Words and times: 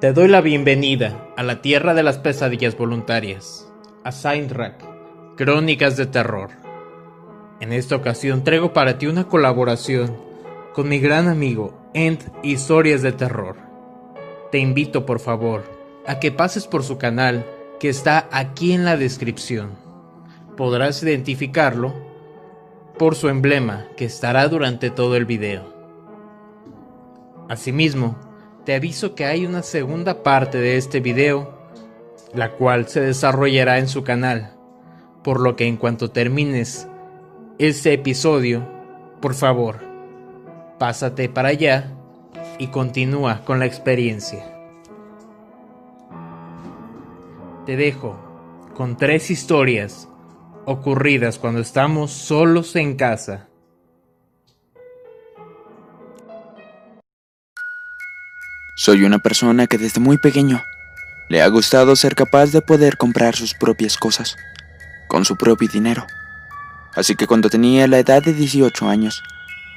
Te 0.00 0.12
doy 0.12 0.26
la 0.26 0.40
bienvenida 0.40 1.28
a 1.36 1.44
la 1.44 1.62
tierra 1.62 1.94
de 1.94 2.02
las 2.02 2.18
pesadillas 2.18 2.76
voluntarias, 2.76 3.70
a 4.02 4.10
Saintrack, 4.10 4.84
Crónicas 5.36 5.96
de 5.96 6.06
Terror. 6.06 6.50
En 7.60 7.72
esta 7.72 7.94
ocasión 7.94 8.42
traigo 8.42 8.72
para 8.72 8.98
ti 8.98 9.06
una 9.06 9.28
colaboración 9.28 10.16
con 10.74 10.88
mi 10.88 10.98
gran 10.98 11.28
amigo 11.28 11.78
End 11.94 12.32
Historias 12.42 13.02
de 13.02 13.12
Terror. 13.12 13.56
Te 14.50 14.58
invito 14.58 15.06
por 15.06 15.20
favor 15.20 15.62
a 16.08 16.18
que 16.18 16.32
pases 16.32 16.66
por 16.66 16.82
su 16.82 16.98
canal 16.98 17.46
que 17.78 17.88
está 17.88 18.28
aquí 18.32 18.72
en 18.72 18.84
la 18.84 18.96
descripción. 18.96 19.76
Podrás 20.56 21.00
identificarlo 21.04 22.11
por 23.02 23.16
su 23.16 23.28
emblema 23.28 23.88
que 23.96 24.04
estará 24.04 24.46
durante 24.46 24.88
todo 24.88 25.16
el 25.16 25.24
video. 25.24 25.74
Asimismo, 27.48 28.16
te 28.64 28.76
aviso 28.76 29.16
que 29.16 29.24
hay 29.24 29.44
una 29.44 29.64
segunda 29.64 30.22
parte 30.22 30.58
de 30.58 30.76
este 30.76 31.00
video, 31.00 31.52
la 32.32 32.52
cual 32.52 32.86
se 32.86 33.00
desarrollará 33.00 33.80
en 33.80 33.88
su 33.88 34.04
canal, 34.04 34.54
por 35.24 35.40
lo 35.40 35.56
que 35.56 35.66
en 35.66 35.78
cuanto 35.78 36.12
termines 36.12 36.86
este 37.58 37.92
episodio, 37.92 38.68
por 39.20 39.34
favor, 39.34 39.80
pásate 40.78 41.28
para 41.28 41.48
allá 41.48 41.90
y 42.58 42.68
continúa 42.68 43.44
con 43.44 43.58
la 43.58 43.66
experiencia. 43.66 44.44
Te 47.66 47.76
dejo 47.76 48.16
con 48.76 48.96
tres 48.96 49.28
historias 49.28 50.08
ocurridas 50.64 51.38
cuando 51.38 51.60
estamos 51.60 52.12
solos 52.12 52.76
en 52.76 52.96
casa. 52.96 53.48
Soy 58.76 59.04
una 59.04 59.18
persona 59.18 59.66
que 59.66 59.78
desde 59.78 60.00
muy 60.00 60.18
pequeño 60.18 60.62
le 61.28 61.42
ha 61.42 61.48
gustado 61.48 61.94
ser 61.96 62.14
capaz 62.14 62.52
de 62.52 62.62
poder 62.62 62.96
comprar 62.96 63.36
sus 63.36 63.54
propias 63.54 63.96
cosas, 63.96 64.36
con 65.08 65.24
su 65.24 65.36
propio 65.36 65.68
dinero. 65.68 66.06
Así 66.94 67.14
que 67.14 67.26
cuando 67.26 67.48
tenía 67.48 67.86
la 67.86 67.98
edad 67.98 68.22
de 68.22 68.32
18 68.32 68.88
años, 68.88 69.22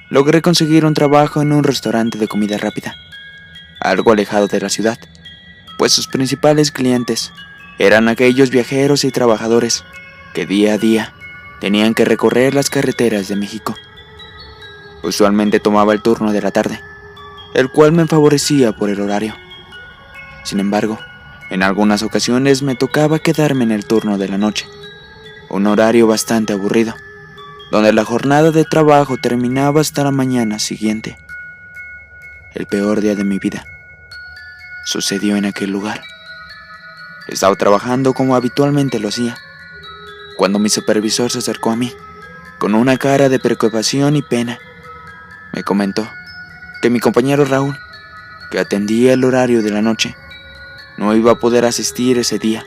logré 0.09 0.41
conseguir 0.41 0.85
un 0.85 0.93
trabajo 0.93 1.41
en 1.41 1.51
un 1.51 1.63
restaurante 1.63 2.17
de 2.17 2.27
comida 2.27 2.57
rápida, 2.57 2.95
algo 3.79 4.11
alejado 4.11 4.47
de 4.47 4.59
la 4.59 4.69
ciudad, 4.69 4.97
pues 5.77 5.93
sus 5.93 6.07
principales 6.07 6.71
clientes 6.71 7.31
eran 7.79 8.07
aquellos 8.07 8.49
viajeros 8.49 9.03
y 9.03 9.11
trabajadores 9.11 9.83
que 10.35 10.45
día 10.45 10.73
a 10.73 10.77
día 10.77 11.13
tenían 11.61 11.93
que 11.93 12.03
recorrer 12.03 12.53
las 12.53 12.69
carreteras 12.69 13.29
de 13.29 13.37
México. 13.37 13.73
Usualmente 15.01 15.61
tomaba 15.61 15.93
el 15.93 16.01
turno 16.01 16.33
de 16.33 16.41
la 16.41 16.51
tarde, 16.51 16.81
el 17.53 17.71
cual 17.71 17.93
me 17.93 18.05
favorecía 18.05 18.73
por 18.73 18.89
el 18.89 18.99
horario. 18.99 19.33
Sin 20.43 20.59
embargo, 20.59 20.99
en 21.49 21.63
algunas 21.63 22.03
ocasiones 22.03 22.63
me 22.63 22.75
tocaba 22.75 23.19
quedarme 23.19 23.63
en 23.63 23.71
el 23.71 23.85
turno 23.85 24.17
de 24.17 24.27
la 24.27 24.37
noche, 24.37 24.67
un 25.49 25.67
horario 25.67 26.05
bastante 26.05 26.51
aburrido, 26.51 26.93
donde 27.71 27.93
la 27.93 28.03
jornada 28.03 28.51
de 28.51 28.65
trabajo 28.65 29.15
terminaba 29.17 29.79
hasta 29.79 30.03
la 30.03 30.11
mañana 30.11 30.59
siguiente. 30.59 31.17
El 32.53 32.65
peor 32.65 32.99
día 32.99 33.15
de 33.15 33.23
mi 33.23 33.39
vida 33.39 33.65
sucedió 34.85 35.37
en 35.37 35.45
aquel 35.45 35.71
lugar. 35.71 36.03
Estaba 37.27 37.55
trabajando 37.55 38.13
como 38.13 38.35
habitualmente 38.35 38.99
lo 38.99 39.07
hacía, 39.07 39.37
cuando 40.35 40.59
mi 40.59 40.69
supervisor 40.69 41.31
se 41.31 41.39
acercó 41.39 41.71
a 41.71 41.75
mí, 41.75 41.93
con 42.59 42.75
una 42.75 42.97
cara 42.97 43.29
de 43.29 43.39
preocupación 43.39 44.15
y 44.15 44.21
pena. 44.21 44.59
Me 45.53 45.63
comentó 45.63 46.07
que 46.81 46.89
mi 46.89 46.99
compañero 46.99 47.45
Raúl, 47.45 47.77
que 48.51 48.59
atendía 48.59 49.13
el 49.13 49.23
horario 49.23 49.61
de 49.63 49.71
la 49.71 49.81
noche, 49.81 50.15
no 50.97 51.15
iba 51.15 51.31
a 51.31 51.39
poder 51.39 51.65
asistir 51.65 52.17
ese 52.17 52.39
día, 52.39 52.65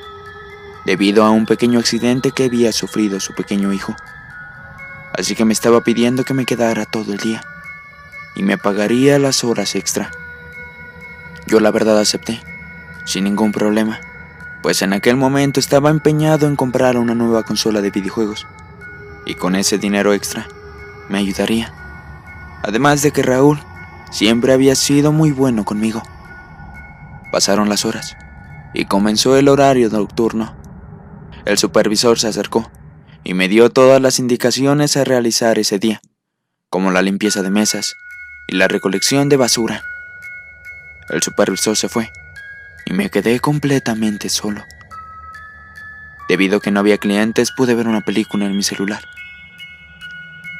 debido 0.84 1.24
a 1.24 1.30
un 1.30 1.46
pequeño 1.46 1.78
accidente 1.78 2.32
que 2.32 2.44
había 2.44 2.72
sufrido 2.72 3.20
su 3.20 3.34
pequeño 3.34 3.72
hijo. 3.72 3.94
Así 5.12 5.34
que 5.34 5.44
me 5.44 5.52
estaba 5.52 5.82
pidiendo 5.82 6.24
que 6.24 6.34
me 6.34 6.46
quedara 6.46 6.86
todo 6.86 7.12
el 7.12 7.18
día 7.18 7.42
y 8.34 8.42
me 8.42 8.56
pagaría 8.56 9.18
las 9.18 9.44
horas 9.44 9.74
extra. 9.74 10.10
Yo 11.46 11.60
la 11.60 11.70
verdad 11.70 11.98
acepté, 11.98 12.40
sin 13.04 13.24
ningún 13.24 13.52
problema, 13.52 14.00
pues 14.62 14.82
en 14.82 14.92
aquel 14.92 15.16
momento 15.16 15.60
estaba 15.60 15.90
empeñado 15.90 16.46
en 16.46 16.56
comprar 16.56 16.96
una 16.96 17.14
nueva 17.14 17.42
consola 17.42 17.80
de 17.80 17.90
videojuegos, 17.90 18.46
y 19.26 19.34
con 19.34 19.56
ese 19.56 19.78
dinero 19.78 20.12
extra 20.12 20.48
me 21.08 21.18
ayudaría. 21.18 21.72
Además 22.62 23.02
de 23.02 23.12
que 23.12 23.22
Raúl 23.22 23.60
Siempre 24.10 24.52
había 24.52 24.74
sido 24.74 25.12
muy 25.12 25.32
bueno 25.32 25.64
conmigo. 25.64 26.02
Pasaron 27.30 27.68
las 27.68 27.84
horas 27.84 28.16
y 28.72 28.86
comenzó 28.86 29.36
el 29.36 29.48
horario 29.48 29.90
nocturno. 29.90 30.56
El 31.44 31.58
supervisor 31.58 32.18
se 32.18 32.28
acercó 32.28 32.70
y 33.22 33.34
me 33.34 33.48
dio 33.48 33.70
todas 33.70 34.00
las 34.00 34.18
indicaciones 34.18 34.96
a 34.96 35.04
realizar 35.04 35.58
ese 35.58 35.78
día, 35.78 36.00
como 36.70 36.90
la 36.90 37.02
limpieza 37.02 37.42
de 37.42 37.50
mesas 37.50 37.94
y 38.48 38.56
la 38.56 38.68
recolección 38.68 39.28
de 39.28 39.36
basura. 39.36 39.82
El 41.10 41.22
supervisor 41.22 41.76
se 41.76 41.88
fue 41.88 42.10
y 42.88 42.94
me 42.94 43.10
quedé 43.10 43.38
completamente 43.38 44.30
solo. 44.30 44.64
Debido 46.26 46.56
a 46.56 46.60
que 46.60 46.70
no 46.70 46.80
había 46.80 46.96
clientes, 46.96 47.52
pude 47.52 47.74
ver 47.74 47.86
una 47.86 48.00
película 48.00 48.46
en 48.46 48.56
mi 48.56 48.62
celular. 48.62 49.02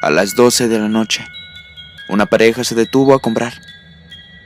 A 0.03 0.11
las 0.11 0.35
12 0.35 0.67
de 0.67 0.77
la 0.77 0.89
noche, 0.89 1.27
una 2.07 2.27
pareja 2.27 2.63
se 2.63 2.75
detuvo 2.75 3.15
a 3.15 3.19
comprar. 3.19 3.53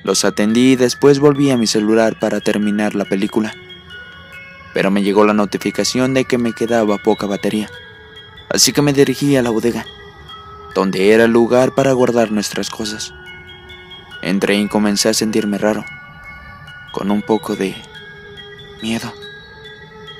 Los 0.04 0.24
atendí 0.24 0.72
y 0.72 0.76
después 0.78 1.20
volví 1.20 1.52
a 1.52 1.58
mi 1.58 1.68
celular 1.68 2.18
para 2.20 2.40
terminar 2.40 2.96
la 2.96 3.04
película. 3.04 3.54
Pero 4.74 4.90
me 4.90 5.04
llegó 5.04 5.26
la 5.26 5.34
notificación 5.34 6.14
de 6.14 6.24
que 6.24 6.38
me 6.38 6.54
quedaba 6.54 6.98
poca 6.98 7.28
batería. 7.28 7.70
Así 8.50 8.72
que 8.72 8.82
me 8.82 8.94
dirigí 8.94 9.36
a 9.36 9.42
la 9.42 9.50
bodega, 9.50 9.86
donde 10.74 11.12
era 11.12 11.26
el 11.26 11.32
lugar 11.32 11.76
para 11.76 11.92
guardar 11.92 12.32
nuestras 12.32 12.70
cosas. 12.70 13.14
Entré 14.22 14.56
y 14.56 14.70
comencé 14.70 15.10
a 15.10 15.14
sentirme 15.14 15.58
raro, 15.58 15.84
con 16.94 17.12
un 17.12 17.22
poco 17.22 17.58
de 17.58 17.76
miedo, 18.82 19.14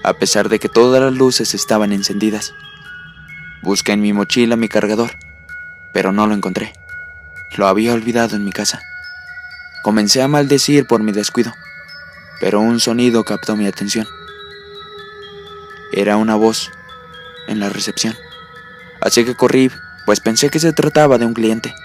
a 0.04 0.14
pesar 0.14 0.50
de 0.50 0.60
que 0.60 0.68
todas 0.68 1.02
las 1.02 1.14
luces 1.14 1.54
estaban 1.54 1.94
encendidas. 1.94 2.54
Busqué 3.62 3.94
en 3.94 4.02
mi 4.02 4.12
mochila 4.12 4.58
mi 4.58 4.68
cargador, 4.68 5.12
pero 5.94 6.12
no 6.12 6.28
lo 6.28 6.34
encontré. 6.34 6.74
Lo 7.56 7.68
había 7.68 7.94
olvidado 7.94 8.36
en 8.36 8.44
mi 8.44 8.52
casa. 8.52 8.82
Comencé 9.84 10.22
a 10.22 10.28
maldecir 10.28 10.86
por 10.86 11.04
mi 11.04 11.12
descuido, 11.12 11.54
pero 12.42 12.60
un 12.60 12.80
sonido 12.80 13.24
captó 13.24 13.56
mi 13.56 13.68
atención. 13.68 14.08
Era 15.94 16.18
una 16.18 16.36
voz 16.36 16.72
en 17.48 17.60
la 17.60 17.70
recepción. 17.70 18.16
Así 19.00 19.24
que 19.24 19.36
corrí, 19.36 19.70
pues 20.06 20.20
pensé 20.20 20.50
que 20.50 20.60
se 20.60 20.74
trataba 20.74 21.20
de 21.20 21.26
un 21.26 21.36
cliente. 21.36 21.76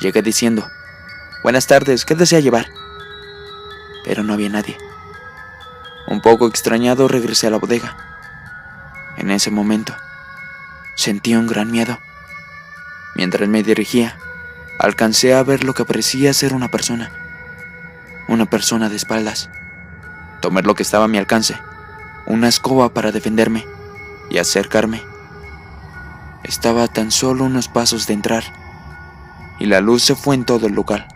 Llegué 0.00 0.22
diciendo, 0.22 0.68
Buenas 1.44 1.66
tardes, 1.66 2.04
¿qué 2.04 2.14
desea 2.14 2.40
llevar? 2.40 2.81
Pero 4.04 4.22
no 4.22 4.34
había 4.34 4.48
nadie. 4.48 4.78
Un 6.06 6.20
poco 6.20 6.46
extrañado 6.46 7.08
regresé 7.08 7.46
a 7.46 7.50
la 7.50 7.58
bodega. 7.58 7.96
En 9.16 9.30
ese 9.30 9.50
momento, 9.50 9.94
sentí 10.96 11.34
un 11.34 11.46
gran 11.46 11.70
miedo. 11.70 11.98
Mientras 13.14 13.48
me 13.48 13.62
dirigía, 13.62 14.16
alcancé 14.78 15.34
a 15.34 15.42
ver 15.42 15.64
lo 15.64 15.74
que 15.74 15.84
parecía 15.84 16.34
ser 16.34 16.54
una 16.54 16.68
persona. 16.68 17.10
Una 18.28 18.46
persona 18.46 18.88
de 18.88 18.96
espaldas. 18.96 19.50
Tomé 20.40 20.62
lo 20.62 20.74
que 20.74 20.82
estaba 20.82 21.04
a 21.04 21.08
mi 21.08 21.18
alcance, 21.18 21.56
una 22.26 22.48
escoba 22.48 22.92
para 22.92 23.12
defenderme 23.12 23.66
y 24.30 24.38
acercarme. 24.38 25.02
Estaba 26.42 26.84
a 26.84 26.88
tan 26.88 27.12
solo 27.12 27.44
unos 27.44 27.68
pasos 27.68 28.06
de 28.06 28.14
entrar 28.14 28.42
y 29.60 29.66
la 29.66 29.80
luz 29.80 30.02
se 30.02 30.16
fue 30.16 30.34
en 30.34 30.44
todo 30.44 30.66
el 30.66 30.74
local. 30.74 31.06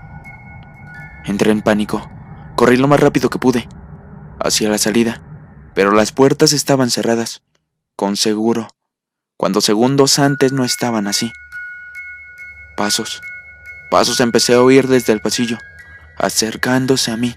Entré 1.24 1.50
en 1.50 1.62
pánico, 1.62 2.08
corrí 2.56 2.76
lo 2.76 2.88
más 2.88 3.00
rápido 3.00 3.30
que 3.30 3.38
pude, 3.38 3.68
hacia 4.40 4.68
la 4.68 4.78
salida, 4.78 5.22
pero 5.74 5.92
las 5.92 6.10
puertas 6.10 6.52
estaban 6.52 6.90
cerradas, 6.90 7.42
con 7.94 8.16
seguro, 8.16 8.68
cuando 9.36 9.60
segundos 9.60 10.18
antes 10.18 10.52
no 10.52 10.64
estaban 10.64 11.06
así. 11.06 11.30
Pasos, 12.76 13.20
Pasos 13.90 14.18
empecé 14.20 14.54
a 14.54 14.62
oír 14.62 14.88
desde 14.88 15.12
el 15.12 15.20
pasillo, 15.20 15.58
acercándose 16.18 17.12
a 17.12 17.16
mí, 17.16 17.36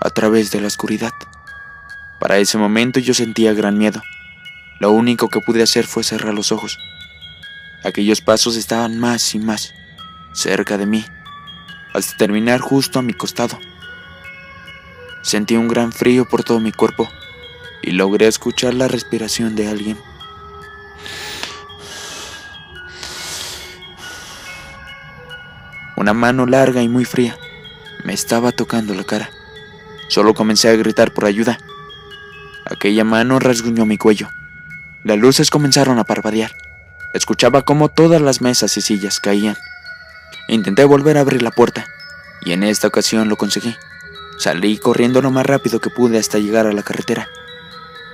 a 0.00 0.10
través 0.10 0.50
de 0.50 0.60
la 0.60 0.66
oscuridad. 0.66 1.12
Para 2.20 2.38
ese 2.38 2.58
momento 2.58 3.00
yo 3.00 3.14
sentía 3.14 3.54
gran 3.54 3.78
miedo. 3.78 4.02
Lo 4.80 4.90
único 4.90 5.28
que 5.28 5.40
pude 5.40 5.62
hacer 5.62 5.86
fue 5.86 6.04
cerrar 6.04 6.34
los 6.34 6.52
ojos. 6.52 6.78
Aquellos 7.84 8.20
pasos 8.20 8.56
estaban 8.56 8.98
más 8.98 9.34
y 9.34 9.38
más 9.38 9.72
cerca 10.34 10.76
de 10.76 10.86
mí, 10.86 11.04
hasta 11.94 12.16
terminar 12.16 12.60
justo 12.60 12.98
a 12.98 13.02
mi 13.02 13.12
costado. 13.14 13.58
Sentí 15.22 15.56
un 15.56 15.68
gran 15.68 15.92
frío 15.92 16.28
por 16.28 16.42
todo 16.42 16.60
mi 16.60 16.72
cuerpo 16.72 17.08
y 17.80 17.92
logré 17.92 18.26
escuchar 18.26 18.74
la 18.74 18.88
respiración 18.88 19.54
de 19.54 19.68
alguien. 19.68 19.98
Una 25.96 26.12
mano 26.12 26.46
larga 26.46 26.82
y 26.82 26.88
muy 26.88 27.04
fría 27.04 27.38
me 28.04 28.12
estaba 28.12 28.50
tocando 28.50 28.94
la 28.94 29.04
cara. 29.04 29.30
Solo 30.08 30.34
comencé 30.34 30.68
a 30.68 30.76
gritar 30.76 31.12
por 31.12 31.24
ayuda. 31.24 31.58
Aquella 32.66 33.04
mano 33.04 33.38
rasguñó 33.38 33.86
mi 33.86 33.98
cuello. 33.98 34.28
Las 35.04 35.18
luces 35.18 35.50
comenzaron 35.50 35.98
a 35.98 36.04
parpadear. 36.04 36.52
Escuchaba 37.14 37.62
cómo 37.62 37.88
todas 37.88 38.20
las 38.20 38.40
mesas 38.40 38.76
y 38.76 38.80
sillas 38.80 39.20
caían. 39.20 39.56
Intenté 40.48 40.84
volver 40.84 41.16
a 41.16 41.20
abrir 41.20 41.42
la 41.42 41.50
puerta, 41.50 41.86
y 42.44 42.52
en 42.52 42.64
esta 42.64 42.88
ocasión 42.88 43.28
lo 43.28 43.36
conseguí. 43.36 43.76
Salí 44.42 44.76
corriendo 44.76 45.22
lo 45.22 45.30
más 45.30 45.46
rápido 45.46 45.80
que 45.80 45.88
pude 45.88 46.18
hasta 46.18 46.40
llegar 46.40 46.66
a 46.66 46.72
la 46.72 46.82
carretera. 46.82 47.28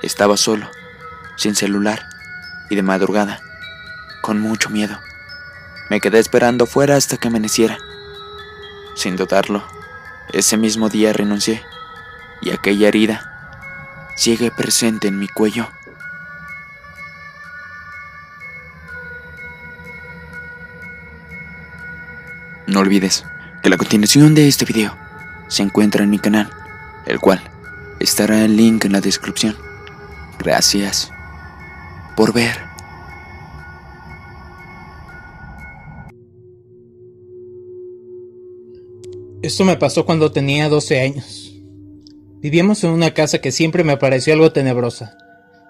Estaba 0.02 0.36
solo, 0.36 0.70
sin 1.36 1.54
celular 1.54 2.06
y 2.69 2.76
de 2.76 2.82
madrugada, 2.82 3.40
con 4.20 4.38
mucho 4.38 4.69
miedo. 4.69 4.98
Me 5.88 6.02
quedé 6.02 6.19
esperando 6.19 6.66
fuera 6.66 6.96
hasta 6.96 7.16
que 7.16 7.28
amaneciera. 7.28 7.78
Sin 8.94 9.16
dudarlo, 9.16 9.66
ese 10.30 10.58
mismo 10.58 10.90
día 10.90 11.14
renuncié 11.14 11.64
y 12.42 12.50
aquella 12.50 12.88
herida 12.88 14.12
sigue 14.14 14.50
presente 14.50 15.08
en 15.08 15.19
mi 15.19 15.28
cuello. 15.28 15.70
No 22.66 22.80
olvides 22.80 23.25
que 23.62 23.70
la 23.70 23.78
continuación 23.78 24.34
de 24.34 24.46
este 24.46 24.66
video 24.66 25.07
se 25.48 25.62
encuentra 25.62 26.04
en 26.04 26.10
mi 26.10 26.18
canal, 26.18 26.50
el 27.06 27.18
cual 27.18 27.40
estará 28.00 28.44
el 28.44 28.56
link 28.56 28.84
en 28.84 28.92
la 28.92 29.00
descripción. 29.00 29.56
Gracias 30.38 31.10
por 32.16 32.32
ver. 32.32 32.68
Esto 39.40 39.64
me 39.64 39.76
pasó 39.76 40.04
cuando 40.04 40.32
tenía 40.32 40.68
12 40.68 41.00
años. 41.00 41.54
Vivíamos 42.40 42.82
en 42.84 42.90
una 42.90 43.14
casa 43.14 43.40
que 43.40 43.52
siempre 43.52 43.84
me 43.84 43.96
pareció 43.96 44.32
algo 44.32 44.52
tenebrosa, 44.52 45.16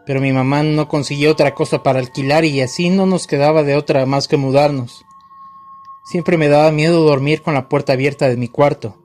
pero 0.07 0.21
mi 0.21 0.33
mamá 0.33 0.63
no 0.63 0.89
consiguió 0.89 1.31
otra 1.31 1.55
cosa 1.55 1.83
para 1.83 1.99
alquilar 1.99 2.45
y 2.45 2.61
así 2.61 2.91
no 2.91 3.07
nos 3.07 3.27
quedaba 3.27 3.63
de 3.63 3.77
otra 3.77 4.05
más 4.07 4.27
que 4.27 4.37
mudarnos. 4.37 5.05
Siempre 6.05 6.39
me 6.39 6.49
daba 6.49 6.73
miedo 6.73 7.05
dormir 7.05 7.43
con 7.43 7.55
la 7.55 7.69
puerta 7.69 7.93
abierta 7.93 8.29
de 8.29 8.39
mi 8.39 8.49
cuarto, 8.49 8.97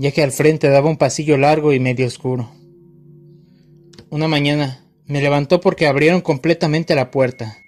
ya 0.00 0.12
que 0.12 0.22
al 0.22 0.32
frente 0.32 0.70
daba 0.70 0.88
un 0.88 0.96
pasillo 0.96 1.36
largo 1.36 1.74
y 1.74 1.78
medio 1.78 2.06
oscuro. 2.06 2.50
Una 4.08 4.28
mañana 4.28 4.82
me 5.04 5.20
levantó 5.20 5.60
porque 5.60 5.86
abrieron 5.86 6.22
completamente 6.22 6.94
la 6.94 7.10
puerta. 7.10 7.58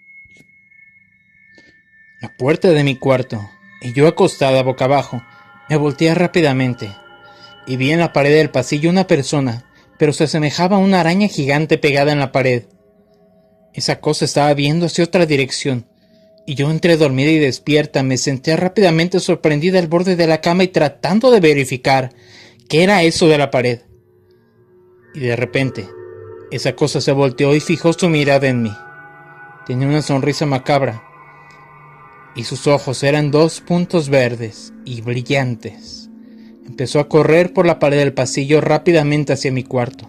La 2.22 2.34
puerta 2.38 2.70
de 2.70 2.84
mi 2.84 2.96
cuarto, 2.96 3.38
y 3.82 3.92
yo 3.92 4.08
acostada 4.08 4.62
boca 4.62 4.86
abajo, 4.86 5.22
me 5.68 5.76
volteé 5.76 6.14
rápidamente 6.14 6.88
y 7.66 7.76
vi 7.76 7.90
en 7.90 8.00
la 8.00 8.14
pared 8.14 8.34
del 8.34 8.48
pasillo 8.48 8.88
una 8.88 9.06
persona, 9.06 9.70
pero 9.98 10.14
se 10.14 10.24
asemejaba 10.24 10.76
a 10.76 10.80
una 10.80 11.00
araña 11.00 11.28
gigante 11.28 11.76
pegada 11.76 12.12
en 12.12 12.18
la 12.18 12.32
pared. 12.32 12.64
Esa 13.74 14.00
cosa 14.00 14.24
estaba 14.24 14.54
viendo 14.54 14.86
hacia 14.86 15.04
otra 15.04 15.26
dirección, 15.26 15.86
y 16.46 16.54
yo 16.54 16.70
entre 16.70 16.96
dormida 16.96 17.30
y 17.30 17.38
despierta 17.38 18.02
me 18.02 18.16
senté 18.16 18.56
rápidamente 18.56 19.20
sorprendida 19.20 19.78
al 19.78 19.86
borde 19.86 20.16
de 20.16 20.26
la 20.26 20.40
cama 20.40 20.64
y 20.64 20.68
tratando 20.68 21.30
de 21.30 21.40
verificar 21.40 22.12
qué 22.68 22.82
era 22.82 23.02
eso 23.02 23.28
de 23.28 23.38
la 23.38 23.50
pared. 23.50 23.80
Y 25.14 25.20
de 25.20 25.36
repente, 25.36 25.88
esa 26.50 26.74
cosa 26.74 27.00
se 27.00 27.12
volteó 27.12 27.54
y 27.54 27.60
fijó 27.60 27.92
su 27.92 28.08
mirada 28.08 28.48
en 28.48 28.62
mí. 28.62 28.72
Tenía 29.66 29.86
una 29.86 30.02
sonrisa 30.02 30.46
macabra, 30.46 31.04
y 32.34 32.44
sus 32.44 32.66
ojos 32.66 33.02
eran 33.02 33.30
dos 33.30 33.60
puntos 33.60 34.08
verdes 34.08 34.72
y 34.84 35.02
brillantes. 35.02 36.08
Empezó 36.66 37.00
a 37.00 37.08
correr 37.08 37.52
por 37.52 37.66
la 37.66 37.78
pared 37.78 37.98
del 37.98 38.14
pasillo 38.14 38.60
rápidamente 38.60 39.32
hacia 39.32 39.52
mi 39.52 39.62
cuarto. 39.62 40.08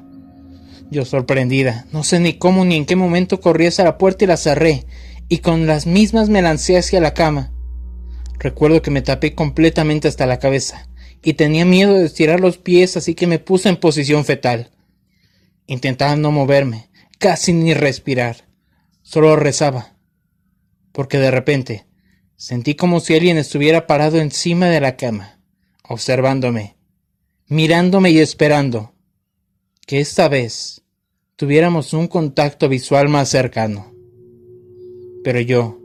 Yo 0.90 1.06
sorprendida, 1.06 1.86
no 1.92 2.04
sé 2.04 2.20
ni 2.20 2.34
cómo 2.34 2.66
ni 2.66 2.76
en 2.76 2.86
qué 2.86 2.96
momento 2.96 3.42
corrí 3.42 3.66
hacia 3.66 3.84
la 3.84 3.98
puerta 3.98 4.24
y 4.24 4.28
la 4.28 4.38
cerré, 4.38 4.86
y 5.34 5.40
con 5.40 5.66
las 5.66 5.88
mismas 5.88 6.30
me 6.30 6.44
lancé 6.44 6.78
hacia 6.78 7.02
la 7.02 7.16
cama. 7.16 7.52
Recuerdo 8.38 8.84
que 8.84 8.92
me 8.92 9.02
tapé 9.02 9.34
completamente 9.34 10.08
hasta 10.08 10.28
la 10.28 10.38
cabeza, 10.38 10.88
y 11.24 11.34
tenía 11.34 11.66
miedo 11.66 11.96
de 11.96 12.06
estirar 12.06 12.40
los 12.40 12.60
pies, 12.60 12.98
así 12.98 13.16
que 13.16 13.26
me 13.26 13.40
puse 13.40 13.68
en 13.70 13.78
posición 13.78 14.26
fetal. 14.26 14.70
Intentaba 15.66 16.16
no 16.18 16.30
moverme, 16.30 16.92
casi 17.18 17.52
ni 17.52 17.74
respirar. 17.74 18.48
Solo 19.02 19.36
rezaba. 19.36 19.96
Porque 20.92 21.18
de 21.18 21.32
repente 21.32 21.88
sentí 22.36 22.76
como 22.76 23.00
si 23.00 23.16
alguien 23.16 23.40
estuviera 23.40 23.88
parado 23.88 24.20
encima 24.20 24.68
de 24.68 24.82
la 24.82 24.98
cama, 24.98 25.40
observándome, 25.82 26.78
mirándome 27.48 28.12
y 28.12 28.20
esperando 28.20 28.94
que 29.88 30.00
esta 30.00 30.28
vez 30.28 30.84
tuviéramos 31.38 31.92
un 31.94 32.08
contacto 32.08 32.70
visual 32.70 33.10
más 33.10 33.30
cercano. 33.30 33.93
Pero 35.24 35.40
yo, 35.40 35.80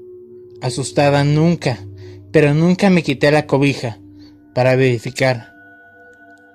asustada, 0.60 1.24
nunca, 1.24 1.78
pero 2.32 2.54
nunca 2.54 2.90
me 2.90 3.02
quité 3.02 3.30
la 3.30 3.46
cobija 3.46 3.98
para 4.54 4.74
verificar 4.74 5.52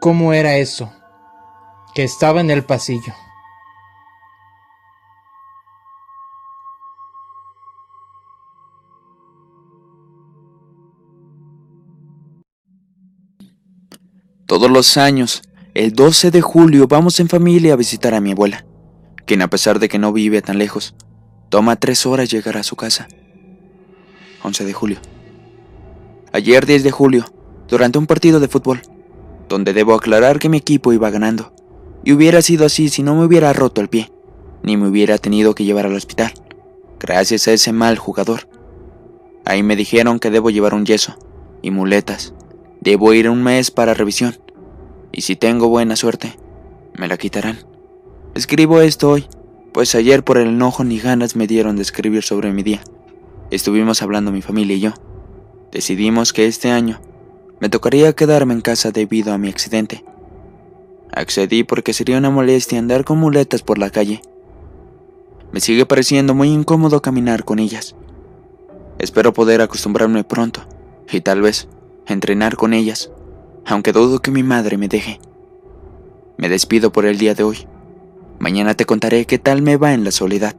cómo 0.02 0.34
era 0.34 0.58
eso 0.58 0.92
que 1.96 2.04
estaba 2.04 2.42
en 2.42 2.52
el 2.52 2.64
pasillo. 2.64 3.14
Todos 14.46 14.70
los 14.70 14.98
años, 14.98 15.42
el 15.74 15.94
12 15.94 16.30
de 16.30 16.42
julio, 16.42 16.88
vamos 16.88 17.20
en 17.20 17.30
familia 17.30 17.74
a 17.74 17.78
visitar 17.78 18.14
a 18.14 18.22
mi 18.22 18.34
abuela, 18.34 18.66
quien 19.26 19.42
a 19.42 19.48
pesar 19.48 19.80
de 19.80 19.90
que 19.90 19.98
no 19.98 20.12
vive 20.12 20.42
tan 20.42 20.58
lejos, 20.58 20.96
toma 21.54 21.76
tres 21.76 22.08
horas 22.08 22.32
llegar 22.32 22.58
a 22.58 22.64
su 22.64 22.76
casa. 22.76 23.08
11 24.42 24.66
de 24.66 24.74
julio. 24.74 24.98
Ayer 26.32 26.66
10 26.66 26.82
de 26.82 26.90
julio, 26.90 27.26
durante 27.68 28.00
un 28.00 28.08
partido 28.08 28.40
de 28.40 28.48
fútbol, 28.48 28.82
donde 29.50 29.72
debo 29.72 29.94
aclarar 29.94 30.40
que 30.40 30.50
mi 30.50 30.58
equipo 30.58 30.94
iba 30.94 31.12
ganando, 31.12 31.54
y 32.04 32.12
hubiera 32.12 32.42
sido 32.42 32.66
así 32.66 32.90
si 32.90 33.04
no 33.04 33.14
me 33.14 33.26
hubiera 33.26 33.54
roto 33.54 33.82
el 33.82 33.88
pie, 33.88 34.12
ni 34.64 34.78
me 34.78 34.88
hubiera 34.88 35.20
tenido 35.20 35.54
que 35.54 35.64
llevar 35.64 35.86
al 35.86 35.94
hospital, 35.94 36.34
gracias 37.00 37.48
a 37.48 37.54
ese 37.54 37.72
mal 37.72 38.00
jugador. 38.00 38.50
Ahí 39.46 39.62
me 39.62 39.76
dijeron 39.76 40.18
que 40.18 40.32
debo 40.32 40.50
llevar 40.50 40.74
un 40.74 40.88
yeso 40.88 41.20
y 41.62 41.70
muletas. 41.70 42.34
Debo 42.82 43.14
ir 43.14 43.30
un 43.30 43.44
mes 43.44 43.70
para 43.70 43.94
revisión, 43.94 44.40
y 45.12 45.22
si 45.22 45.36
tengo 45.36 45.70
buena 45.70 45.96
suerte, 45.98 46.36
me 46.96 47.08
la 47.08 47.18
quitarán. 47.18 47.60
Escribo 48.34 48.82
esto 48.82 49.12
hoy, 49.12 49.28
pues 49.74 49.96
ayer 49.96 50.24
por 50.24 50.38
el 50.38 50.50
enojo 50.50 50.84
ni 50.84 51.00
ganas 51.00 51.36
me 51.36 51.48
dieron 51.48 51.76
de 51.76 51.82
escribir 51.82 52.24
sobre 52.24 52.52
mi 52.52 52.64
día. 52.64 52.82
Estuvimos 53.52 54.02
hablando 54.02 54.32
mi 54.32 54.42
familia 54.42 54.76
y 54.76 54.80
yo. 54.80 54.94
Decidimos 55.72 56.34
que 56.34 56.46
este 56.46 56.72
año 56.72 57.02
me 57.60 57.70
tocaría 57.70 58.14
quedarme 58.14 58.54
en 58.54 58.62
casa 58.62 58.92
debido 58.92 59.34
a 59.34 59.38
mi 59.38 59.50
accidente 59.50 60.04
Accedí 61.16 61.64
porque 61.64 61.94
sería 61.94 62.18
una 62.18 62.32
molestia 62.32 62.80
andar 62.80 63.06
con 63.06 63.20
muletas 63.20 63.62
por 63.62 63.78
la 63.78 63.92
calle. 63.92 64.22
Me 65.52 65.60
sigue 65.60 65.86
pareciendo 65.86 66.34
muy 66.34 66.50
incómodo 66.50 67.04
caminar 67.04 67.44
con 67.46 67.60
ellas. 67.60 67.96
Espero 68.98 69.32
poder 69.32 69.62
acostumbrarme 69.62 70.24
pronto 70.24 70.62
y 71.12 71.22
tal 71.22 71.42
vez 71.42 71.68
entrenar 72.08 72.56
con 72.56 72.74
ellas, 72.74 73.12
aunque 73.64 73.92
dudo 73.92 74.20
que 74.20 74.32
mi 74.32 74.42
madre 74.42 74.78
me 74.78 74.88
deje. 74.88 75.20
Me 76.38 76.50
despido 76.50 76.92
por 76.92 77.06
el 77.06 77.20
día 77.20 77.36
de 77.36 77.44
hoy. 77.44 77.68
Mañana 78.40 78.74
te 78.74 78.86
contaré 78.86 79.26
qué 79.26 79.40
tal 79.40 79.62
me 79.62 79.78
va 79.78 79.94
en 79.94 80.04
la 80.04 80.12
soledad. 80.12 80.56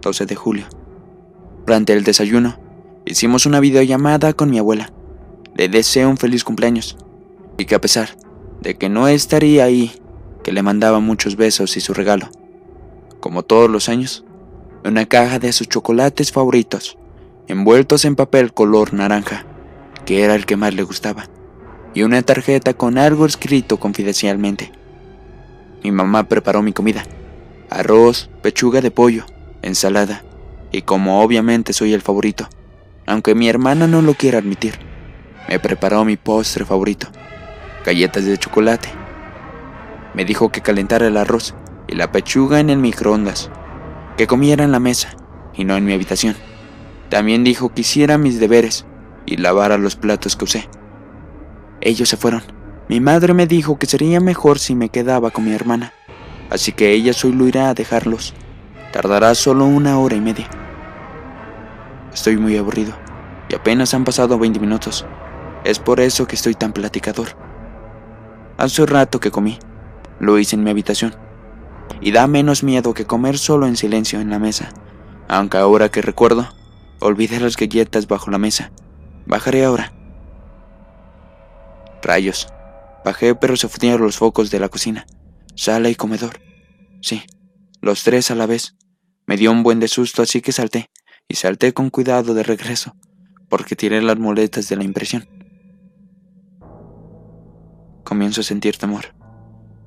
12 0.00 0.26
de 0.26 0.34
julio. 0.34 0.66
Durante 1.66 1.92
el 1.92 2.04
desayuno, 2.04 2.58
hicimos 3.04 3.46
una 3.46 3.60
videollamada 3.60 4.32
con 4.32 4.50
mi 4.50 4.58
abuela. 4.58 4.92
Le 5.54 5.68
deseo 5.68 6.08
un 6.08 6.16
feliz 6.16 6.44
cumpleaños 6.44 6.96
y 7.58 7.66
que 7.66 7.74
a 7.74 7.80
pesar 7.80 8.16
de 8.60 8.76
que 8.76 8.88
no 8.88 9.08
estaría 9.08 9.64
ahí, 9.64 9.92
que 10.42 10.52
le 10.52 10.62
mandaba 10.62 11.00
muchos 11.00 11.36
besos 11.36 11.76
y 11.76 11.80
su 11.80 11.94
regalo. 11.94 12.28
Como 13.20 13.42
todos 13.42 13.70
los 13.70 13.88
años, 13.88 14.24
una 14.84 15.06
caja 15.06 15.38
de 15.38 15.52
sus 15.52 15.68
chocolates 15.68 16.32
favoritos, 16.32 16.98
envueltos 17.46 18.04
en 18.04 18.16
papel 18.16 18.52
color 18.52 18.94
naranja, 18.94 19.46
que 20.04 20.22
era 20.22 20.34
el 20.34 20.46
que 20.46 20.56
más 20.56 20.74
le 20.74 20.82
gustaba, 20.82 21.26
y 21.94 22.02
una 22.02 22.22
tarjeta 22.22 22.74
con 22.74 22.98
algo 22.98 23.26
escrito 23.26 23.78
confidencialmente. 23.78 24.72
Mi 25.82 25.90
mamá 25.90 26.24
preparó 26.24 26.62
mi 26.62 26.72
comida, 26.72 27.04
arroz, 27.68 28.30
pechuga 28.42 28.80
de 28.80 28.90
pollo, 28.90 29.24
ensalada, 29.62 30.22
y 30.70 30.82
como 30.82 31.22
obviamente 31.22 31.72
soy 31.72 31.92
el 31.92 32.02
favorito, 32.02 32.48
aunque 33.06 33.34
mi 33.34 33.48
hermana 33.48 33.86
no 33.86 34.00
lo 34.00 34.14
quiera 34.14 34.38
admitir, 34.38 34.74
me 35.48 35.58
preparó 35.58 36.04
mi 36.04 36.16
postre 36.16 36.64
favorito, 36.64 37.08
galletas 37.84 38.24
de 38.24 38.38
chocolate. 38.38 38.88
Me 40.14 40.24
dijo 40.24 40.52
que 40.52 40.60
calentara 40.60 41.06
el 41.06 41.16
arroz 41.16 41.54
y 41.88 41.96
la 41.96 42.12
pechuga 42.12 42.60
en 42.60 42.70
el 42.70 42.78
microondas, 42.78 43.50
que 44.16 44.26
comiera 44.26 44.64
en 44.64 44.72
la 44.72 44.80
mesa 44.80 45.16
y 45.54 45.64
no 45.64 45.76
en 45.76 45.84
mi 45.84 45.92
habitación. 45.92 46.36
También 47.08 47.44
dijo 47.44 47.74
que 47.74 47.80
hiciera 47.80 48.18
mis 48.18 48.38
deberes 48.38 48.86
y 49.26 49.36
lavara 49.36 49.78
los 49.78 49.96
platos 49.96 50.36
que 50.36 50.44
usé. 50.44 50.68
Ellos 51.80 52.08
se 52.08 52.16
fueron. 52.16 52.42
Mi 52.92 53.00
madre 53.00 53.32
me 53.32 53.46
dijo 53.46 53.78
que 53.78 53.86
sería 53.86 54.20
mejor 54.20 54.58
si 54.58 54.74
me 54.74 54.90
quedaba 54.90 55.30
con 55.30 55.46
mi 55.46 55.54
hermana, 55.54 55.94
así 56.50 56.72
que 56.72 56.92
ella 56.92 57.14
solo 57.14 57.48
irá 57.48 57.70
a 57.70 57.74
dejarlos. 57.74 58.34
Tardará 58.92 59.34
solo 59.34 59.64
una 59.64 59.98
hora 59.98 60.14
y 60.14 60.20
media. 60.20 60.46
Estoy 62.12 62.36
muy 62.36 62.54
aburrido 62.58 62.92
y 63.48 63.54
apenas 63.54 63.94
han 63.94 64.04
pasado 64.04 64.38
20 64.38 64.60
minutos. 64.60 65.06
Es 65.64 65.78
por 65.78 66.00
eso 66.00 66.26
que 66.26 66.36
estoy 66.36 66.52
tan 66.54 66.74
platicador. 66.74 67.28
Hace 68.58 68.84
rato 68.84 69.20
que 69.20 69.30
comí. 69.30 69.58
Lo 70.20 70.38
hice 70.38 70.56
en 70.56 70.62
mi 70.62 70.68
habitación. 70.68 71.14
Y 72.02 72.12
da 72.12 72.26
menos 72.26 72.62
miedo 72.62 72.92
que 72.92 73.06
comer 73.06 73.38
solo 73.38 73.66
en 73.66 73.78
silencio 73.78 74.20
en 74.20 74.28
la 74.28 74.38
mesa. 74.38 74.68
Aunque 75.28 75.56
ahora 75.56 75.88
que 75.88 76.02
recuerdo, 76.02 76.46
olvidé 77.00 77.40
las 77.40 77.56
galletas 77.56 78.06
bajo 78.06 78.30
la 78.30 78.36
mesa. 78.36 78.70
Bajaré 79.24 79.64
ahora. 79.64 79.94
Rayos. 82.02 82.48
Bajé 83.04 83.34
pero 83.34 83.56
se 83.56 83.68
fundieron 83.68 84.02
los 84.02 84.16
focos 84.16 84.50
de 84.50 84.60
la 84.60 84.68
cocina, 84.68 85.06
sala 85.54 85.88
y 85.88 85.94
comedor. 85.94 86.40
Sí, 87.00 87.22
los 87.80 88.04
tres 88.04 88.30
a 88.30 88.34
la 88.34 88.46
vez. 88.46 88.76
Me 89.26 89.36
dio 89.36 89.50
un 89.52 89.62
buen 89.62 89.80
de 89.80 89.88
susto 89.88 90.22
así 90.22 90.40
que 90.40 90.52
salté, 90.52 90.90
y 91.28 91.36
salté 91.36 91.72
con 91.72 91.90
cuidado 91.90 92.34
de 92.34 92.42
regreso, 92.42 92.94
porque 93.48 93.76
tiré 93.76 94.02
las 94.02 94.18
muletas 94.18 94.68
de 94.68 94.76
la 94.76 94.84
impresión. 94.84 95.28
Comienzo 98.04 98.40
a 98.40 98.44
sentir 98.44 98.76
temor. 98.76 99.14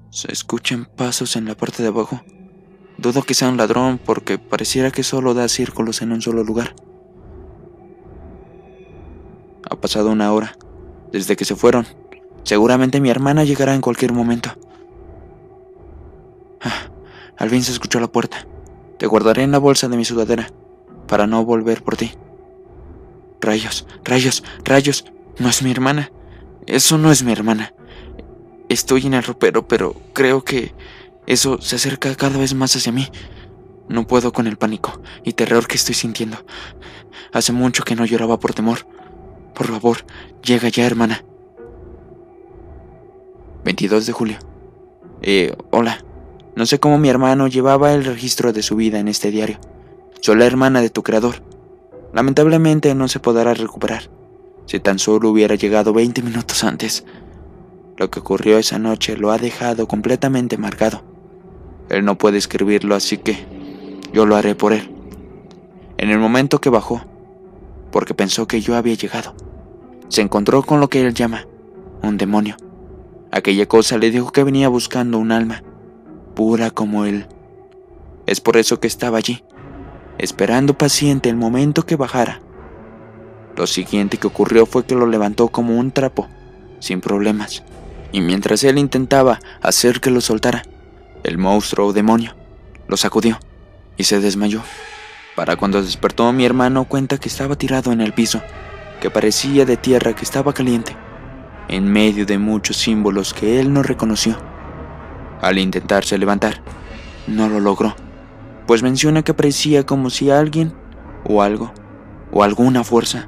Se 0.10 0.32
escuchan 0.32 0.86
pasos 0.86 1.36
en 1.36 1.46
la 1.46 1.56
parte 1.56 1.84
de 1.84 1.90
abajo. 1.90 2.24
Dudo 2.98 3.24
que 3.24 3.34
sea 3.34 3.50
un 3.50 3.58
ladrón 3.58 4.00
porque 4.04 4.40
pareciera 4.40 4.90
que 4.90 5.04
solo 5.04 5.34
da 5.34 5.48
círculos 5.50 6.02
en 6.02 6.14
un 6.14 6.22
solo 6.22 6.44
lugar. 6.44 6.76
Ha 9.70 9.76
pasado 9.76 10.10
una 10.10 10.32
hora 10.32 10.58
desde 11.12 11.36
que 11.36 11.46
se 11.46 11.56
fueron. 11.56 11.86
Seguramente 12.46 13.02
mi 13.02 13.10
hermana 13.10 13.44
llegará 13.44 13.74
en 13.74 13.82
cualquier 13.82 14.14
momento. 14.14 14.52
Ah, 16.62 16.92
al 17.38 17.50
fin 17.50 17.64
se 17.64 17.72
escuchó 17.72 18.00
la 18.00 18.08
puerta. 18.08 18.46
Te 19.00 19.08
guardaré 19.08 19.42
en 19.42 19.52
la 19.52 19.58
bolsa 19.58 19.90
de 19.90 19.98
mi 19.98 20.06
sudadera 20.06 20.52
para 21.08 21.26
no 21.26 21.44
volver 21.44 21.84
por 21.84 21.98
ti. 21.98 22.14
Rayos, 23.42 23.88
rayos, 24.04 24.44
rayos. 24.64 25.06
No 25.40 25.50
es 25.50 25.64
mi 25.64 25.72
hermana. 25.72 26.12
Eso 26.68 27.00
no 27.00 27.12
es 27.12 27.24
mi 27.24 27.32
hermana. 27.32 27.74
Estoy 28.70 29.08
en 29.08 29.16
el 29.16 29.24
ropero, 29.24 29.68
pero 29.68 29.96
creo 30.14 30.44
que 30.44 30.76
eso 31.26 31.60
se 31.62 31.78
acerca 31.78 32.16
cada 32.16 32.38
vez 32.38 32.54
más 32.54 32.76
hacia 32.76 32.92
mí. 32.92 33.10
No 33.90 34.06
puedo 34.06 34.32
con 34.32 34.46
el 34.46 34.58
pánico 34.58 35.02
y 35.24 35.34
terror 35.34 35.68
que 35.68 35.78
estoy 35.78 35.96
sintiendo. 35.96 36.38
Hace 37.34 37.54
mucho 37.54 37.84
que 37.84 37.96
no 37.96 38.06
lloraba 38.06 38.40
por 38.40 38.54
temor. 38.54 38.88
Por 39.56 39.68
favor, 39.68 40.06
llega 40.44 40.70
ya, 40.70 40.86
hermana. 40.86 41.24
22 43.66 44.06
de 44.06 44.14
julio. 44.14 44.38
Eh, 45.24 45.54
hola. 45.72 46.06
No 46.56 46.68
sé 46.68 46.80
cómo 46.80 47.00
mi 47.00 47.10
hermano 47.10 47.48
llevaba 47.48 47.94
el 47.94 48.06
registro 48.06 48.54
de 48.54 48.62
su 48.62 48.76
vida 48.76 49.00
en 49.00 49.08
este 49.08 49.32
diario. 49.32 49.58
Soy 50.22 50.38
la 50.38 50.46
hermana 50.46 50.82
de 50.82 50.92
tu 50.92 51.02
creador. 51.02 51.42
Lamentablemente 52.14 52.94
no 52.94 53.08
se 53.08 53.20
podrá 53.20 53.56
recuperar. 53.56 54.12
Si 54.68 54.80
tan 54.80 55.00
solo 55.00 55.32
hubiera 55.32 55.56
llegado 55.56 55.94
20 55.94 56.22
minutos 56.22 56.64
antes. 56.64 57.06
Lo 57.98 58.12
que 58.12 58.20
ocurrió 58.20 58.60
esa 58.60 58.78
noche 58.78 59.18
lo 59.18 59.32
ha 59.32 59.40
dejado 59.40 59.88
completamente 59.88 60.58
marcado. 60.58 61.04
Él 61.90 62.06
no 62.06 62.20
puede 62.20 62.38
escribirlo, 62.38 62.94
así 62.94 63.18
que 63.18 63.46
yo 64.14 64.28
lo 64.28 64.36
haré 64.36 64.54
por 64.54 64.74
él. 64.74 64.92
En 65.98 66.12
el 66.12 66.20
momento 66.20 66.62
que 66.62 66.70
bajó, 66.70 67.04
porque 67.92 68.14
pensó 68.14 68.48
que 68.48 68.62
yo 68.62 68.76
había 68.76 68.94
llegado, 68.94 69.34
se 70.08 70.22
encontró 70.22 70.62
con 70.62 70.80
lo 70.80 70.88
que 70.88 71.02
él 71.02 71.16
llama 71.16 71.48
un 72.04 72.18
demonio. 72.18 72.58
Aquella 73.36 73.68
cosa 73.68 74.00
le 74.00 74.10
dijo 74.10 74.32
que 74.32 74.44
venía 74.44 74.68
buscando 74.68 75.20
un 75.20 75.32
alma, 75.32 75.62
pura 76.34 76.72
como 76.72 77.06
él. 77.06 77.28
Es 78.26 78.42
por 78.42 78.58
eso 78.58 78.80
que 78.80 78.88
estaba 78.88 79.20
allí, 79.20 79.44
esperando 80.18 80.76
paciente 80.76 81.30
el 81.30 81.36
momento 81.36 81.86
que 81.86 81.96
bajara. 81.96 82.42
Lo 83.56 83.68
siguiente 83.68 84.18
que 84.18 84.26
ocurrió 84.26 84.66
fue 84.66 84.88
que 84.88 84.96
lo 84.96 85.06
levantó 85.06 85.50
como 85.50 85.78
un 85.78 85.92
trapo, 85.92 86.28
sin 86.80 87.00
problemas 87.00 87.64
y 88.16 88.22
mientras 88.22 88.64
él 88.64 88.78
intentaba 88.78 89.42
hacer 89.62 90.00
que 90.00 90.10
lo 90.10 90.22
soltara, 90.22 90.64
el 91.24 91.38
monstruo 91.38 91.88
o 91.88 91.94
demonio 91.94 92.34
lo 92.88 92.96
sacudió 92.96 93.38
y 93.98 94.06
se 94.06 94.22
desmayó. 94.22 94.62
Para 95.36 95.58
cuando 95.58 95.84
despertó 95.84 96.32
mi 96.32 96.46
hermano 96.46 96.86
cuenta 96.86 97.18
que 97.18 97.28
estaba 97.28 97.58
tirado 97.58 97.92
en 97.92 98.00
el 98.00 98.14
piso, 98.14 98.42
que 99.02 99.10
parecía 99.10 99.66
de 99.66 99.76
tierra 99.76 100.16
que 100.16 100.24
estaba 100.24 100.54
caliente, 100.54 100.96
en 101.68 101.92
medio 101.92 102.26
de 102.26 102.38
muchos 102.38 102.78
símbolos 102.78 103.34
que 103.34 103.60
él 103.60 103.74
no 103.74 103.84
reconoció. 103.84 104.38
Al 105.42 105.58
intentarse 105.58 106.18
levantar, 106.18 106.62
no 107.28 107.50
lo 107.50 107.60
logró, 107.60 107.96
pues 108.68 108.84
menciona 108.84 109.24
que 109.24 109.34
parecía 109.34 109.86
como 109.86 110.10
si 110.10 110.30
alguien 110.30 110.74
o 111.24 111.42
algo 111.42 111.74
o 112.32 112.44
alguna 112.44 112.84
fuerza 112.84 113.28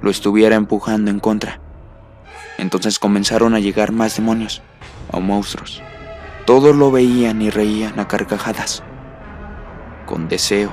lo 0.00 0.10
estuviera 0.10 0.56
empujando 0.56 1.10
en 1.10 1.20
contra. 1.20 1.60
Entonces 2.58 2.98
comenzaron 2.98 3.54
a 3.54 3.60
llegar 3.60 3.92
más 3.92 4.16
demonios 4.16 4.62
o 5.10 5.20
monstruos. 5.20 5.82
Todos 6.44 6.74
lo 6.74 6.90
veían 6.90 7.40
y 7.40 7.50
reían 7.50 7.98
a 7.98 8.08
carcajadas. 8.08 8.82
Con 10.06 10.28
deseo, 10.28 10.72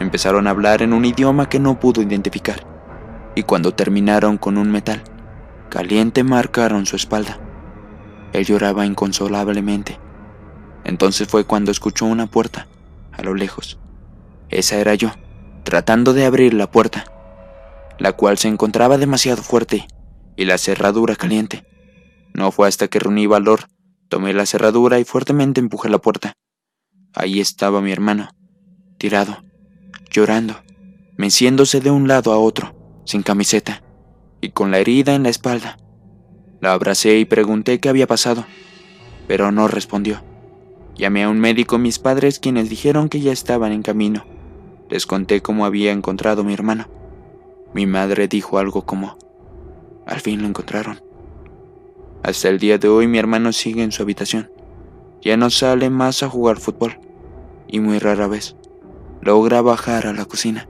empezaron 0.00 0.46
a 0.46 0.50
hablar 0.50 0.82
en 0.82 0.92
un 0.92 1.04
idioma 1.04 1.48
que 1.48 1.60
no 1.60 1.78
pudo 1.78 2.02
identificar. 2.02 2.66
Y 3.34 3.44
cuando 3.44 3.72
terminaron 3.72 4.36
con 4.36 4.58
un 4.58 4.70
metal 4.70 5.02
caliente 5.70 6.22
marcaron 6.24 6.84
su 6.84 6.96
espalda. 6.96 7.40
Él 8.34 8.44
lloraba 8.44 8.84
inconsolablemente. 8.84 9.98
Entonces 10.84 11.28
fue 11.28 11.44
cuando 11.44 11.70
escuchó 11.70 12.04
una 12.04 12.26
puerta 12.26 12.68
a 13.12 13.22
lo 13.22 13.34
lejos. 13.34 13.78
Esa 14.50 14.76
era 14.76 14.94
yo, 14.94 15.12
tratando 15.64 16.12
de 16.12 16.26
abrir 16.26 16.52
la 16.52 16.70
puerta, 16.70 17.04
la 17.98 18.12
cual 18.12 18.36
se 18.36 18.48
encontraba 18.48 18.98
demasiado 18.98 19.42
fuerte 19.42 19.86
y 20.36 20.44
la 20.44 20.58
cerradura 20.58 21.16
caliente. 21.16 21.64
No 22.34 22.50
fue 22.50 22.68
hasta 22.68 22.88
que 22.88 22.98
reuní 22.98 23.26
valor, 23.26 23.68
tomé 24.08 24.32
la 24.32 24.46
cerradura 24.46 24.98
y 24.98 25.04
fuertemente 25.04 25.60
empujé 25.60 25.88
la 25.88 25.98
puerta. 25.98 26.34
Ahí 27.14 27.40
estaba 27.40 27.80
mi 27.80 27.92
hermano, 27.92 28.30
tirado, 28.98 29.44
llorando, 30.10 30.62
meciéndose 31.16 31.80
de 31.80 31.90
un 31.90 32.08
lado 32.08 32.32
a 32.32 32.38
otro, 32.38 33.02
sin 33.04 33.22
camiseta 33.22 33.82
y 34.40 34.50
con 34.50 34.70
la 34.70 34.78
herida 34.78 35.14
en 35.14 35.22
la 35.22 35.28
espalda. 35.28 35.78
La 36.60 36.72
abracé 36.72 37.18
y 37.18 37.24
pregunté 37.24 37.80
qué 37.80 37.88
había 37.88 38.06
pasado, 38.06 38.44
pero 39.26 39.52
no 39.52 39.68
respondió. 39.68 40.22
Llamé 40.96 41.24
a 41.24 41.28
un 41.28 41.38
médico 41.38 41.78
mis 41.78 41.98
padres 41.98 42.38
quienes 42.38 42.68
dijeron 42.68 43.08
que 43.08 43.20
ya 43.20 43.32
estaban 43.32 43.72
en 43.72 43.82
camino. 43.82 44.24
Les 44.88 45.06
conté 45.06 45.40
cómo 45.40 45.64
había 45.64 45.92
encontrado 45.92 46.44
mi 46.44 46.52
hermano. 46.52 46.88
Mi 47.72 47.86
madre 47.86 48.28
dijo 48.28 48.58
algo 48.58 48.84
como, 48.84 49.16
al 50.06 50.20
fin 50.20 50.42
lo 50.42 50.48
encontraron. 50.48 51.00
Hasta 52.22 52.48
el 52.48 52.58
día 52.58 52.78
de 52.78 52.88
hoy 52.88 53.06
mi 53.06 53.18
hermano 53.18 53.52
sigue 53.52 53.82
en 53.82 53.92
su 53.92 54.02
habitación. 54.02 54.50
Ya 55.22 55.36
no 55.36 55.50
sale 55.50 55.90
más 55.90 56.22
a 56.22 56.28
jugar 56.28 56.58
fútbol 56.58 56.98
y 57.68 57.80
muy 57.80 57.98
rara 57.98 58.26
vez 58.26 58.56
logra 59.22 59.60
bajar 59.60 60.06
a 60.06 60.12
la 60.12 60.24
cocina. 60.24 60.66